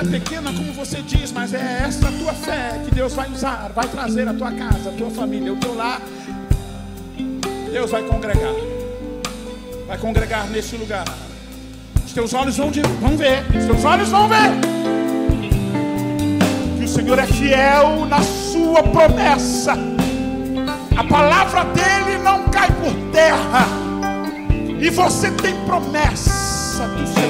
pequena, 0.09 0.53
como 0.53 0.73
você 0.73 1.03
diz, 1.03 1.31
mas 1.33 1.53
é 1.55 1.83
essa 1.87 2.11
tua 2.13 2.33
fé 2.33 2.81
que 2.85 2.95
Deus 2.95 3.15
vai 3.15 3.31
usar, 3.31 3.71
vai 3.75 3.87
trazer 3.89 4.27
a 4.29 4.35
tua 4.35 4.51
casa, 4.53 4.91
a 4.91 4.93
tua 4.93 5.11
família, 5.11 5.53
o 5.53 5.57
teu 5.57 5.75
lar. 5.75 6.01
Deus 7.73 7.91
vai 7.91 8.03
congregar. 8.03 8.53
Vai 9.87 9.99
congregar 9.99 10.47
neste 10.49 10.77
lugar. 10.77 11.05
Os 12.05 12.13
teus 12.13 12.33
olhos 12.35 12.57
vão, 12.57 12.71
de- 12.71 12.83
vão 13.01 13.17
ver. 13.17 13.45
Os 13.57 13.65
teus 13.67 13.85
olhos 13.85 14.09
vão 14.09 14.29
ver. 14.29 14.51
Que 16.79 16.85
o 16.85 16.89
Senhor 16.89 17.19
é 17.19 17.27
fiel 17.27 18.07
na 18.07 18.23
sua 18.23 18.83
promessa. 18.83 19.75
A 20.97 21.05
palavra 21.05 21.65
dele 21.67 22.19
não 22.23 22.45
cai 22.49 22.69
por 22.73 22.93
terra. 23.13 23.67
E 24.81 24.91
você 24.91 25.31
tem 25.33 25.55
promessa 25.67 26.87
do 26.89 27.07
Senhor. 27.07 27.28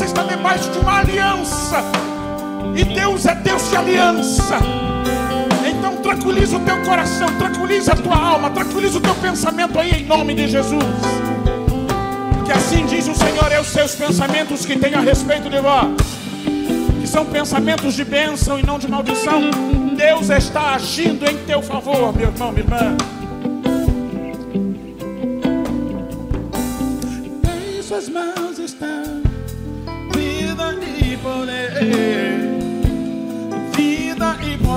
Você 0.00 0.06
está 0.06 0.22
debaixo 0.22 0.70
de 0.70 0.78
uma 0.78 1.00
aliança. 1.00 1.84
E 2.74 2.84
Deus 2.84 3.26
é 3.26 3.34
Deus 3.34 3.68
de 3.68 3.76
aliança. 3.76 4.58
Então 5.68 5.96
tranquiliza 5.98 6.56
o 6.56 6.60
teu 6.60 6.82
coração, 6.84 7.28
tranquiliza 7.36 7.92
a 7.92 7.96
tua 7.96 8.16
alma, 8.16 8.48
tranquiliza 8.48 8.96
o 8.96 9.00
teu 9.02 9.14
pensamento 9.16 9.78
aí 9.78 10.00
em 10.00 10.06
nome 10.06 10.34
de 10.34 10.48
Jesus. 10.48 10.82
Que 12.46 12.50
assim 12.50 12.86
diz 12.86 13.08
o 13.08 13.14
Senhor, 13.14 13.52
é 13.52 13.60
os 13.60 13.66
seus 13.66 13.94
pensamentos 13.94 14.64
que 14.64 14.78
tenho 14.78 14.96
a 14.96 15.02
respeito 15.02 15.50
de 15.50 15.60
vós. 15.60 15.90
Que 16.98 17.06
são 17.06 17.26
pensamentos 17.26 17.92
de 17.92 18.02
bênção 18.02 18.58
e 18.58 18.64
não 18.64 18.78
de 18.78 18.88
maldição. 18.88 19.50
Deus 19.94 20.30
está 20.30 20.76
agindo 20.76 21.30
em 21.30 21.36
teu 21.44 21.60
favor, 21.60 22.16
meu 22.16 22.28
irmão, 22.28 22.52
minha 22.52 22.64
irmã. 22.64 22.96
Suas 27.82 28.08
mãos 28.08 28.49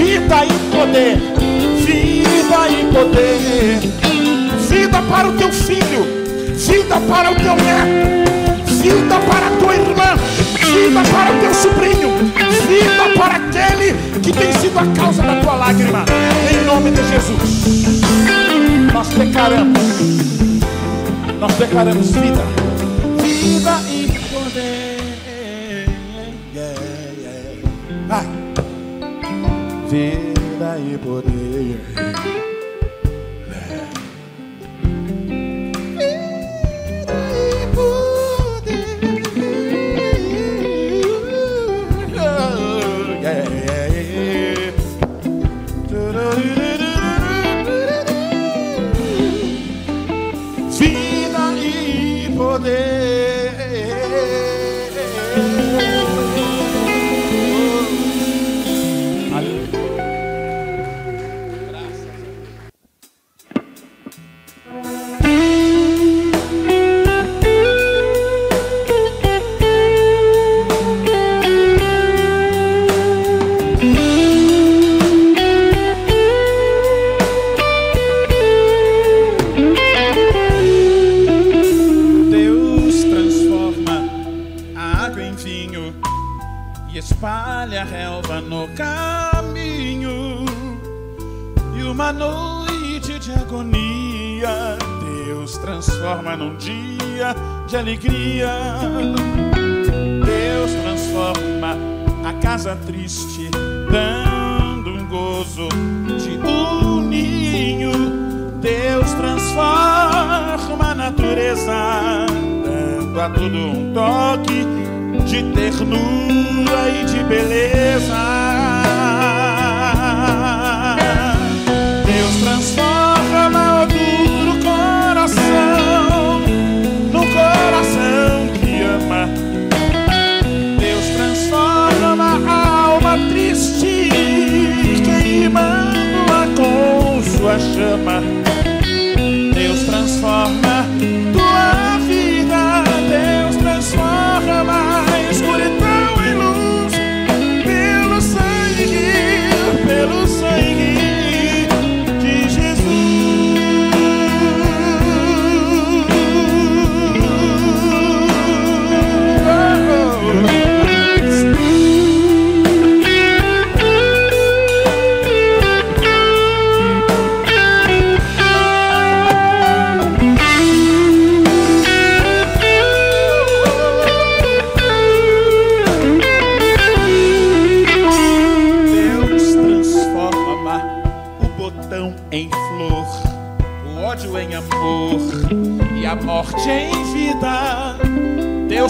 vida 0.00 0.44
e 0.46 0.74
poder. 0.74 1.16
Vida 1.84 2.68
e 2.70 2.84
poder. 2.92 3.78
Vida 4.68 5.02
para 5.02 5.28
o 5.28 5.32
teu 5.32 5.52
filho. 5.52 6.02
Vida 6.54 7.00
para 7.08 7.30
o 7.30 7.34
teu 7.34 7.54
neto. 7.56 8.70
Vida 8.82 9.16
para 9.28 9.46
a 9.46 9.50
tua 9.58 9.74
irmã. 9.74 10.16
Vida 10.56 11.02
para 11.12 11.32
o 11.32 11.40
teu 11.40 11.54
sobrinho. 11.54 12.08
Vida 12.66 13.18
para 13.18 13.36
aquele 13.36 13.94
que 14.22 14.32
tem 14.32 14.52
sido 14.54 14.78
a 14.78 14.86
causa 14.98 15.22
da 15.22 15.40
tua 15.40 15.54
lágrima. 15.54 16.04
Em 16.50 16.64
nome 16.64 16.90
de 16.90 17.02
Jesus. 17.08 18.00
Nós 18.92 19.08
declaramos. 19.08 19.82
Nós 21.38 21.54
declaramos 21.54 22.10
vida. 22.12 22.42
Vida 23.22 23.89
Vida 29.90 30.78
e 30.78 30.96
poder. 30.98 32.19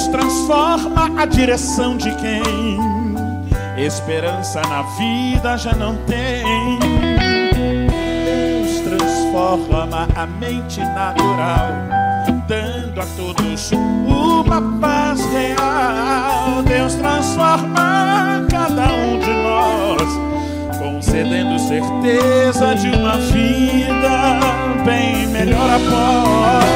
Deus 0.01 0.09
transforma 0.09 1.11
a 1.21 1.27
direção 1.27 1.95
de 1.99 2.11
quem 2.17 2.43
esperança 3.77 4.63
na 4.63 4.81
vida 4.97 5.59
já 5.59 5.75
não 5.75 5.95
tem. 6.07 6.79
Deus 8.25 8.81
transforma 8.81 10.09
a 10.17 10.27
mente 10.27 10.81
natural, 10.81 11.73
dando 12.49 12.99
a 12.99 13.07
todos 13.15 13.73
uma 13.73 14.81
paz 14.81 15.21
real. 15.33 16.63
Deus 16.63 16.95
transforma 16.95 18.47
cada 18.51 18.95
um 18.95 19.19
de 19.19 19.35
nós, 19.35 20.79
concedendo 20.79 21.59
certeza 21.59 22.75
de 22.75 22.89
uma 22.89 23.19
vida 23.19 24.41
bem 24.83 25.27
melhor 25.27 25.69
após. 25.69 26.71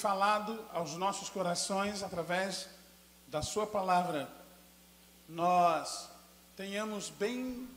Falado 0.00 0.64
aos 0.72 0.94
nossos 0.94 1.28
corações 1.28 2.02
através 2.02 2.68
da 3.28 3.42
Sua 3.42 3.66
palavra, 3.66 4.30
nós 5.28 6.08
tenhamos 6.56 7.10
bem 7.10 7.68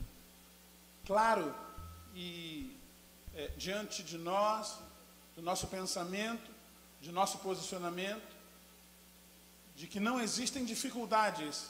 claro 1.05 1.53
e 2.15 2.75
eh, 3.35 3.51
diante 3.57 4.01
de 4.01 4.17
nós, 4.17 4.79
do 5.35 5.41
nosso 5.41 5.67
pensamento, 5.67 6.49
de 7.01 7.11
nosso 7.11 7.39
posicionamento, 7.39 8.33
de 9.75 9.85
que 9.85 9.99
não 9.99 10.21
existem 10.21 10.63
dificuldades 10.63 11.65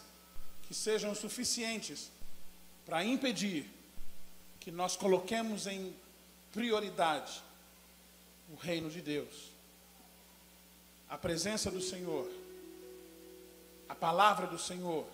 que 0.68 0.74
sejam 0.74 1.16
suficientes 1.16 2.12
para 2.86 3.04
impedir 3.04 3.68
que 4.60 4.72
nós 4.72 4.96
coloquemos 4.96 5.66
em 5.66 5.96
prioridade 6.52 7.42
o 8.52 8.56
reino 8.56 8.90
de 8.92 9.02
Deus, 9.02 9.53
a 11.10 11.18
presença 11.18 11.70
do 11.70 11.82
Senhor, 11.82 12.30
a 13.88 13.96
palavra 13.96 14.48
do 14.48 14.58
Senhor, 14.58 15.06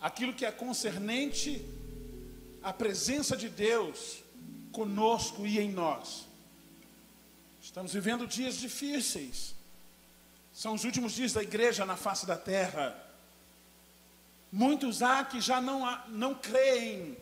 aquilo 0.00 0.34
que 0.34 0.44
é 0.44 0.50
concernente 0.50 1.64
à 2.62 2.72
presença 2.72 3.36
de 3.36 3.48
Deus 3.48 4.22
conosco 4.72 5.46
e 5.46 5.58
em 5.58 5.72
nós. 5.72 6.26
Estamos 7.60 7.92
vivendo 7.92 8.26
dias 8.26 8.56
difíceis. 8.56 9.54
São 10.52 10.74
os 10.74 10.84
últimos 10.84 11.12
dias 11.12 11.32
da 11.32 11.42
igreja 11.42 11.84
na 11.84 11.96
face 11.96 12.26
da 12.26 12.36
terra. 12.36 12.96
Muitos 14.50 15.02
há 15.02 15.24
que 15.24 15.40
já 15.40 15.60
não, 15.60 16.08
não 16.08 16.34
creem 16.34 17.16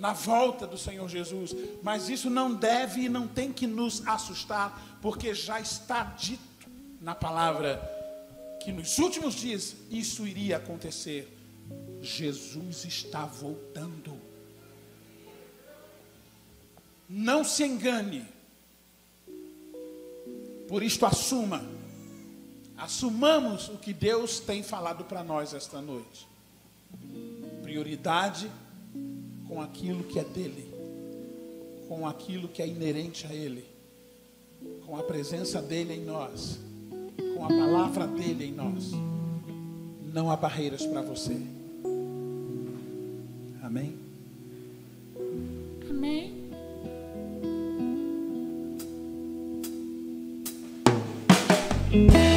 na 0.00 0.14
volta 0.14 0.66
do 0.66 0.78
Senhor 0.78 1.06
Jesus, 1.10 1.54
mas 1.82 2.08
isso 2.08 2.30
não 2.30 2.54
deve 2.54 3.02
e 3.02 3.08
não 3.08 3.28
tem 3.28 3.52
que 3.52 3.66
nos 3.66 4.02
assustar, 4.08 4.98
porque 5.02 5.34
já 5.34 5.60
está 5.60 6.02
dito 6.02 6.40
na 7.02 7.14
palavra 7.14 7.78
que 8.62 8.72
nos 8.72 8.98
últimos 8.98 9.34
dias 9.34 9.76
isso 9.90 10.26
iria 10.26 10.56
acontecer. 10.56 11.36
Jesus 12.00 12.86
está 12.86 13.26
voltando. 13.26 14.18
Não 17.06 17.44
se 17.44 17.62
engane. 17.62 18.26
Por 20.66 20.82
isto 20.82 21.04
assuma. 21.04 21.62
Assumamos 22.74 23.68
o 23.68 23.76
que 23.76 23.92
Deus 23.92 24.40
tem 24.40 24.62
falado 24.62 25.04
para 25.04 25.22
nós 25.22 25.52
esta 25.52 25.82
noite. 25.82 26.26
Prioridade 27.62 28.50
com 29.50 29.60
aquilo 29.60 30.04
que 30.04 30.20
é 30.20 30.24
dele, 30.24 30.72
com 31.88 32.06
aquilo 32.06 32.46
que 32.46 32.62
é 32.62 32.68
inerente 32.68 33.26
a 33.26 33.34
ele, 33.34 33.64
com 34.86 34.96
a 34.96 35.02
presença 35.02 35.60
dele 35.60 35.94
em 35.94 36.04
nós, 36.04 36.60
com 37.34 37.44
a 37.44 37.48
palavra 37.48 38.06
dele 38.06 38.44
em 38.46 38.52
nós. 38.52 38.92
Não 40.14 40.30
há 40.30 40.36
barreiras 40.36 40.86
para 40.86 41.02
você. 41.02 41.36
Amém? 43.60 43.96
Amém. 45.90 46.40
Sei 51.90 52.29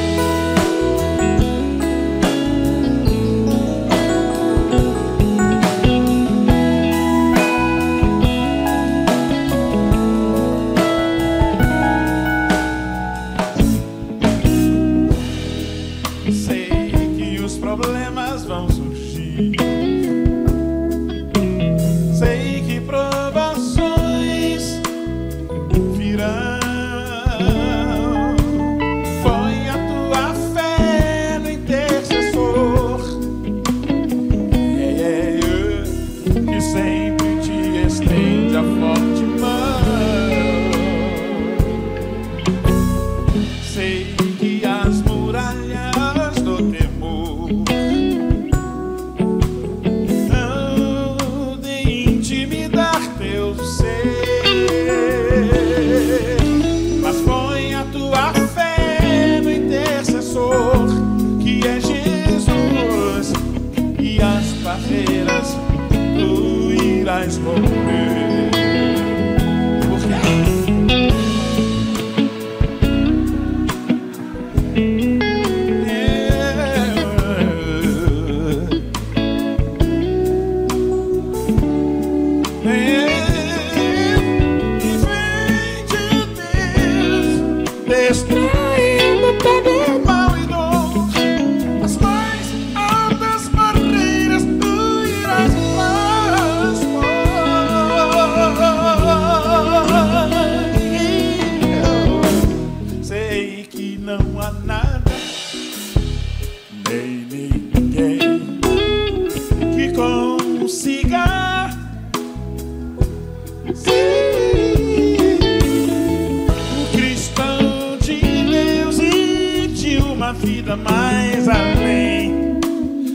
O 116.80 116.96
cristão 116.96 117.98
de 118.00 118.20
Deus 118.20 118.98
e 119.00 119.66
de 119.66 119.96
uma 119.96 120.32
vida 120.32 120.76
mais 120.76 121.48
além, 121.48 122.30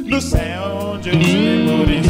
no 0.06 0.20
céu 0.20 0.96
onde 0.96 1.12
os 1.12 1.16
temores 1.16 2.09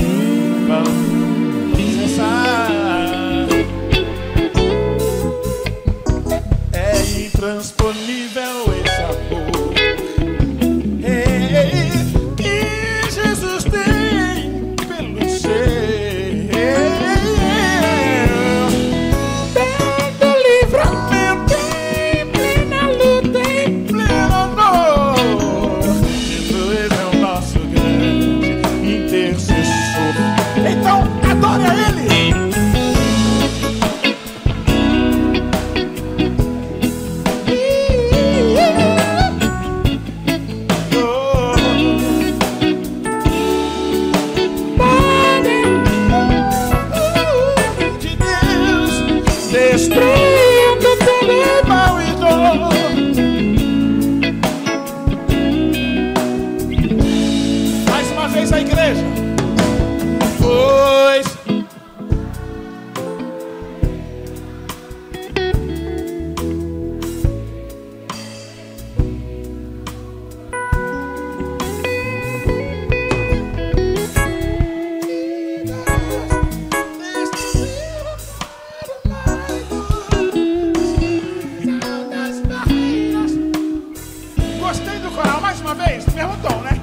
mais 85.50 85.62
uma 85.62 85.74
vez, 85.74 86.06
no 86.06 86.14
mesmo 86.14 86.38
tom, 86.44 86.62
né? 86.62 86.80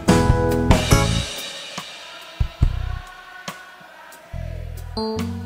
Música 4.96 5.45